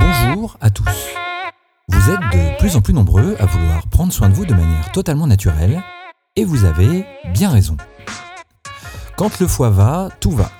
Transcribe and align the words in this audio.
Bonjour 0.00 0.56
à 0.60 0.70
tous. 0.70 0.84
Vous 1.88 2.10
êtes 2.10 2.20
de 2.20 2.58
plus 2.58 2.76
en 2.76 2.80
plus 2.80 2.94
nombreux 2.94 3.36
à 3.38 3.46
vouloir 3.46 3.86
prendre 3.88 4.12
soin 4.12 4.28
de 4.28 4.34
vous 4.34 4.46
de 4.46 4.54
manière 4.54 4.90
totalement 4.92 5.26
naturelle, 5.26 5.82
et 6.36 6.44
vous 6.44 6.64
avez 6.64 7.04
bien 7.32 7.50
raison. 7.50 7.76
Quand 9.16 9.38
le 9.40 9.46
foie 9.46 9.70
va, 9.70 10.08
tout 10.20 10.30
va. 10.30 10.50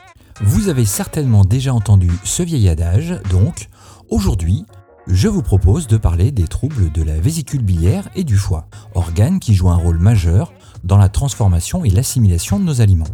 Vous 0.40 0.68
avez 0.68 0.84
certainement 0.84 1.44
déjà 1.44 1.72
entendu 1.72 2.10
ce 2.24 2.42
vieil 2.42 2.68
adage, 2.68 3.20
donc 3.30 3.68
aujourd'hui, 4.10 4.66
je 5.06 5.28
vous 5.28 5.42
propose 5.42 5.86
de 5.86 5.96
parler 5.96 6.30
des 6.30 6.46
troubles 6.46 6.92
de 6.92 7.02
la 7.02 7.18
vésicule 7.18 7.62
biliaire 7.62 8.08
et 8.14 8.24
du 8.24 8.36
foie, 8.36 8.66
organes 8.94 9.40
qui 9.40 9.54
jouent 9.54 9.70
un 9.70 9.76
rôle 9.76 9.98
majeur 9.98 10.52
dans 10.84 10.98
la 10.98 11.08
transformation 11.08 11.84
et 11.84 11.90
l'assimilation 11.90 12.58
de 12.58 12.64
nos 12.64 12.80
aliments. 12.80 13.06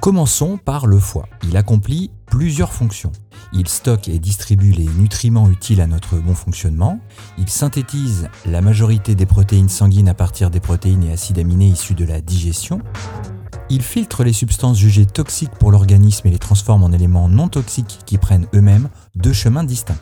Commençons 0.00 0.58
par 0.58 0.86
le 0.86 0.98
foie. 0.98 1.26
Il 1.44 1.56
accomplit 1.56 2.10
plusieurs 2.34 2.72
fonctions. 2.72 3.12
Il 3.52 3.68
stocke 3.68 4.08
et 4.08 4.18
distribue 4.18 4.72
les 4.72 4.88
nutriments 4.98 5.48
utiles 5.48 5.80
à 5.80 5.86
notre 5.86 6.16
bon 6.16 6.34
fonctionnement. 6.34 6.98
Il 7.38 7.48
synthétise 7.48 8.28
la 8.44 8.60
majorité 8.60 9.14
des 9.14 9.24
protéines 9.24 9.68
sanguines 9.68 10.08
à 10.08 10.14
partir 10.14 10.50
des 10.50 10.58
protéines 10.58 11.04
et 11.04 11.12
acides 11.12 11.38
aminés 11.38 11.68
issus 11.68 11.94
de 11.94 12.04
la 12.04 12.20
digestion. 12.20 12.80
Il 13.70 13.82
filtre 13.82 14.24
les 14.24 14.32
substances 14.32 14.78
jugées 14.78 15.06
toxiques 15.06 15.54
pour 15.60 15.70
l'organisme 15.70 16.26
et 16.26 16.32
les 16.32 16.40
transforme 16.40 16.82
en 16.82 16.90
éléments 16.90 17.28
non 17.28 17.46
toxiques 17.46 18.00
qui 18.04 18.18
prennent 18.18 18.48
eux-mêmes 18.52 18.88
deux 19.14 19.32
chemins 19.32 19.62
distincts. 19.62 19.94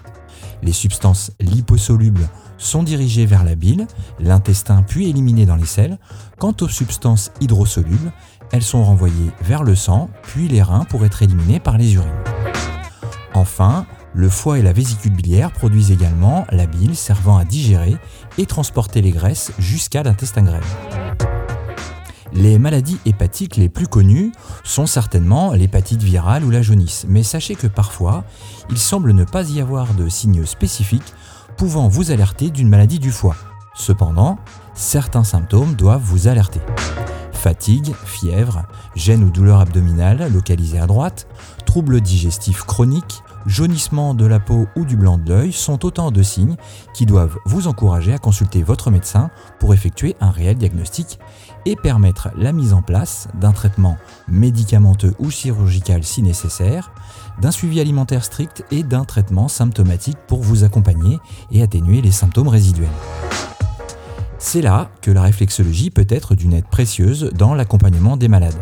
Les 0.62 0.72
substances 0.72 1.32
liposolubles 1.38 2.30
sont 2.56 2.82
dirigées 2.82 3.26
vers 3.26 3.44
la 3.44 3.56
bile, 3.56 3.86
l'intestin 4.20 4.82
puis 4.82 5.10
éliminées 5.10 5.46
dans 5.46 5.56
les 5.56 5.66
selles. 5.66 5.98
Quant 6.38 6.54
aux 6.62 6.68
substances 6.68 7.30
hydrosolubles, 7.40 8.12
elles 8.52 8.62
sont 8.62 8.84
renvoyées 8.84 9.32
vers 9.40 9.64
le 9.64 9.74
sang 9.74 10.08
puis 10.22 10.48
les 10.48 10.62
reins 10.62 10.84
pour 10.84 11.04
être 11.04 11.22
éliminées 11.22 11.60
par 11.60 11.78
les 11.78 11.94
urines. 11.94 12.10
Enfin, 13.34 13.86
le 14.14 14.28
foie 14.28 14.58
et 14.58 14.62
la 14.62 14.72
vésicule 14.72 15.12
biliaire 15.12 15.52
produisent 15.52 15.90
également 15.90 16.44
la 16.50 16.66
bile 16.66 16.94
servant 16.94 17.38
à 17.38 17.44
digérer 17.44 17.96
et 18.38 18.46
transporter 18.46 19.00
les 19.00 19.10
graisses 19.10 19.52
jusqu'à 19.58 20.02
l'intestin 20.02 20.42
grêle. 20.42 20.62
Les 22.34 22.58
maladies 22.58 22.98
hépatiques 23.04 23.56
les 23.56 23.68
plus 23.68 23.86
connues 23.86 24.32
sont 24.64 24.86
certainement 24.86 25.52
l'hépatite 25.52 26.02
virale 26.02 26.44
ou 26.44 26.50
la 26.50 26.62
jaunisse, 26.62 27.04
mais 27.08 27.22
sachez 27.22 27.54
que 27.54 27.66
parfois, 27.66 28.24
il 28.70 28.78
semble 28.78 29.12
ne 29.12 29.24
pas 29.24 29.50
y 29.50 29.60
avoir 29.60 29.92
de 29.94 30.08
signes 30.08 30.46
spécifiques 30.46 31.14
pouvant 31.56 31.88
vous 31.88 32.10
alerter 32.10 32.50
d'une 32.50 32.68
maladie 32.68 32.98
du 32.98 33.10
foie. 33.10 33.36
Cependant, 33.74 34.38
certains 34.74 35.24
symptômes 35.24 35.74
doivent 35.74 36.02
vous 36.02 36.26
alerter. 36.26 36.60
Fatigue, 37.42 37.92
fièvre, 38.04 38.62
gêne 38.94 39.24
ou 39.24 39.30
douleur 39.30 39.58
abdominale 39.58 40.32
localisée 40.32 40.78
à 40.78 40.86
droite, 40.86 41.26
troubles 41.66 42.00
digestifs 42.00 42.62
chroniques, 42.62 43.24
jaunissement 43.46 44.14
de 44.14 44.26
la 44.26 44.38
peau 44.38 44.68
ou 44.76 44.84
du 44.84 44.96
blanc 44.96 45.18
de 45.18 45.28
l'œil 45.28 45.52
sont 45.52 45.84
autant 45.84 46.12
de 46.12 46.22
signes 46.22 46.54
qui 46.94 47.04
doivent 47.04 47.36
vous 47.44 47.66
encourager 47.66 48.14
à 48.14 48.18
consulter 48.18 48.62
votre 48.62 48.92
médecin 48.92 49.28
pour 49.58 49.74
effectuer 49.74 50.14
un 50.20 50.30
réel 50.30 50.56
diagnostic 50.56 51.18
et 51.66 51.74
permettre 51.74 52.28
la 52.36 52.52
mise 52.52 52.74
en 52.74 52.80
place 52.80 53.26
d'un 53.34 53.50
traitement 53.50 53.96
médicamenteux 54.28 55.16
ou 55.18 55.28
chirurgical 55.32 56.04
si 56.04 56.22
nécessaire, 56.22 56.92
d'un 57.40 57.50
suivi 57.50 57.80
alimentaire 57.80 58.22
strict 58.22 58.64
et 58.70 58.84
d'un 58.84 59.04
traitement 59.04 59.48
symptomatique 59.48 60.18
pour 60.28 60.42
vous 60.42 60.62
accompagner 60.62 61.18
et 61.50 61.60
atténuer 61.60 62.02
les 62.02 62.12
symptômes 62.12 62.46
résiduels. 62.46 62.88
C'est 64.44 64.60
là 64.60 64.90
que 65.00 65.12
la 65.12 65.22
réflexologie 65.22 65.90
peut 65.90 66.06
être 66.08 66.34
d'une 66.34 66.52
aide 66.52 66.66
précieuse 66.66 67.30
dans 67.32 67.54
l'accompagnement 67.54 68.16
des 68.16 68.26
malades. 68.26 68.58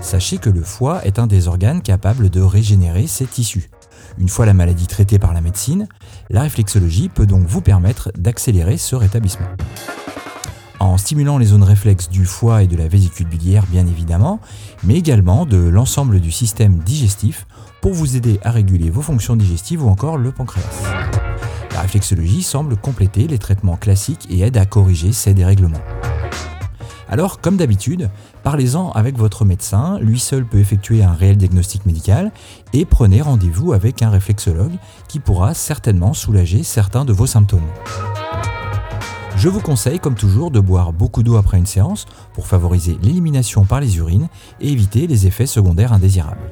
Sachez 0.00 0.38
que 0.38 0.48
le 0.48 0.62
foie 0.62 1.04
est 1.04 1.18
un 1.18 1.26
des 1.26 1.48
organes 1.48 1.82
capables 1.82 2.30
de 2.30 2.40
régénérer 2.40 3.06
ses 3.06 3.26
tissus. 3.26 3.70
Une 4.18 4.30
fois 4.30 4.46
la 4.46 4.54
maladie 4.54 4.86
traitée 4.86 5.18
par 5.18 5.34
la 5.34 5.42
médecine, 5.42 5.86
la 6.30 6.40
réflexologie 6.40 7.10
peut 7.10 7.26
donc 7.26 7.46
vous 7.46 7.60
permettre 7.60 8.10
d'accélérer 8.16 8.78
ce 8.78 8.96
rétablissement. 8.96 9.46
En 10.80 10.96
stimulant 10.96 11.36
les 11.36 11.46
zones 11.46 11.62
réflexes 11.62 12.08
du 12.08 12.24
foie 12.24 12.62
et 12.62 12.66
de 12.66 12.76
la 12.76 12.88
vésicule 12.88 13.28
biliaire 13.28 13.66
bien 13.70 13.86
évidemment, 13.86 14.40
mais 14.82 14.96
également 14.96 15.44
de 15.44 15.58
l'ensemble 15.58 16.20
du 16.20 16.32
système 16.32 16.78
digestif 16.78 17.46
pour 17.82 17.92
vous 17.92 18.16
aider 18.16 18.40
à 18.42 18.50
réguler 18.50 18.88
vos 18.88 19.02
fonctions 19.02 19.36
digestives 19.36 19.84
ou 19.84 19.90
encore 19.90 20.16
le 20.16 20.32
pancréas. 20.32 21.31
La 21.82 21.86
réflexologie 21.86 22.44
semble 22.44 22.76
compléter 22.76 23.26
les 23.26 23.38
traitements 23.38 23.76
classiques 23.76 24.28
et 24.30 24.42
aide 24.42 24.56
à 24.56 24.66
corriger 24.66 25.10
ces 25.10 25.34
dérèglements. 25.34 25.82
Alors, 27.08 27.40
comme 27.40 27.56
d'habitude, 27.56 28.08
parlez-en 28.44 28.92
avec 28.92 29.18
votre 29.18 29.44
médecin, 29.44 29.98
lui 29.98 30.20
seul 30.20 30.46
peut 30.46 30.60
effectuer 30.60 31.02
un 31.02 31.12
réel 31.12 31.36
diagnostic 31.36 31.84
médical, 31.84 32.30
et 32.72 32.84
prenez 32.84 33.20
rendez-vous 33.20 33.72
avec 33.72 34.00
un 34.00 34.10
réflexologue 34.10 34.76
qui 35.08 35.18
pourra 35.18 35.54
certainement 35.54 36.14
soulager 36.14 36.62
certains 36.62 37.04
de 37.04 37.12
vos 37.12 37.26
symptômes. 37.26 37.68
Je 39.36 39.48
vous 39.48 39.60
conseille, 39.60 39.98
comme 39.98 40.14
toujours, 40.14 40.52
de 40.52 40.60
boire 40.60 40.92
beaucoup 40.92 41.24
d'eau 41.24 41.34
après 41.34 41.58
une 41.58 41.66
séance 41.66 42.06
pour 42.32 42.46
favoriser 42.46 42.96
l'élimination 43.02 43.64
par 43.64 43.80
les 43.80 43.96
urines 43.96 44.28
et 44.60 44.70
éviter 44.70 45.08
les 45.08 45.26
effets 45.26 45.46
secondaires 45.46 45.92
indésirables. 45.92 46.48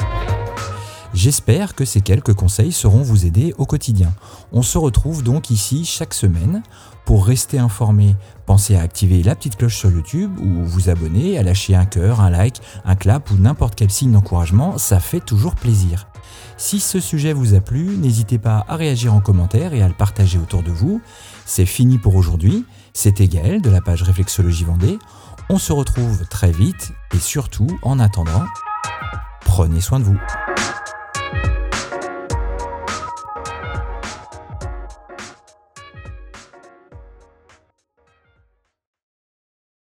J'espère 1.12 1.74
que 1.74 1.84
ces 1.84 2.00
quelques 2.00 2.34
conseils 2.34 2.72
seront 2.72 3.02
vous 3.02 3.26
aider 3.26 3.52
au 3.58 3.66
quotidien. 3.66 4.12
On 4.52 4.62
se 4.62 4.78
retrouve 4.78 5.22
donc 5.22 5.50
ici 5.50 5.84
chaque 5.84 6.14
semaine. 6.14 6.62
Pour 7.04 7.26
rester 7.26 7.58
informé, 7.58 8.14
pensez 8.46 8.76
à 8.76 8.82
activer 8.82 9.22
la 9.24 9.34
petite 9.34 9.56
cloche 9.56 9.76
sur 9.76 9.90
YouTube 9.90 10.38
ou 10.38 10.64
vous 10.64 10.88
abonner, 10.88 11.36
à 11.38 11.42
lâcher 11.42 11.74
un 11.74 11.84
cœur, 11.84 12.20
un 12.20 12.30
like, 12.30 12.60
un 12.84 12.94
clap 12.94 13.30
ou 13.32 13.34
n'importe 13.34 13.74
quel 13.74 13.90
signe 13.90 14.12
d'encouragement, 14.12 14.78
ça 14.78 15.00
fait 15.00 15.18
toujours 15.18 15.56
plaisir. 15.56 16.06
Si 16.56 16.78
ce 16.78 17.00
sujet 17.00 17.32
vous 17.32 17.54
a 17.54 17.60
plu, 17.60 17.96
n'hésitez 17.96 18.38
pas 18.38 18.64
à 18.68 18.76
réagir 18.76 19.12
en 19.12 19.20
commentaire 19.20 19.74
et 19.74 19.82
à 19.82 19.88
le 19.88 19.94
partager 19.94 20.38
autour 20.38 20.62
de 20.62 20.70
vous. 20.70 21.00
C'est 21.44 21.66
fini 21.66 21.98
pour 21.98 22.14
aujourd'hui. 22.14 22.64
C'était 22.92 23.28
Gaël 23.28 23.60
de 23.60 23.70
la 23.70 23.80
page 23.80 24.02
Réflexologie 24.02 24.64
Vendée. 24.64 24.98
On 25.48 25.58
se 25.58 25.72
retrouve 25.72 26.26
très 26.28 26.52
vite 26.52 26.92
et 27.14 27.18
surtout, 27.18 27.66
en 27.82 27.98
attendant, 27.98 28.44
prenez 29.40 29.80
soin 29.80 29.98
de 29.98 30.04
vous. 30.04 30.18